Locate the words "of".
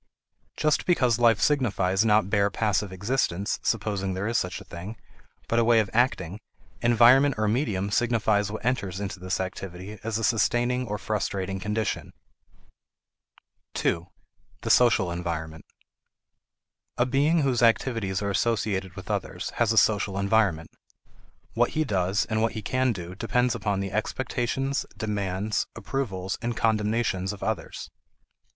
5.79-5.91, 27.31-27.43